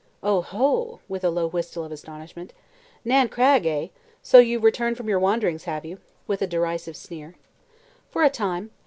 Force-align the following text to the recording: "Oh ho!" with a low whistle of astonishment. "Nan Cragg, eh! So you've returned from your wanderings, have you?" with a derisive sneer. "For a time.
"Oh 0.23 0.41
ho!" 0.41 0.99
with 1.07 1.23
a 1.23 1.29
low 1.29 1.45
whistle 1.45 1.83
of 1.83 1.91
astonishment. 1.91 2.53
"Nan 3.05 3.29
Cragg, 3.29 3.67
eh! 3.67 3.89
So 4.23 4.39
you've 4.39 4.63
returned 4.63 4.97
from 4.97 5.09
your 5.09 5.19
wanderings, 5.19 5.65
have 5.65 5.85
you?" 5.85 5.99
with 6.25 6.41
a 6.41 6.47
derisive 6.47 6.95
sneer. 6.97 7.35
"For 8.09 8.23
a 8.23 8.29
time. 8.31 8.71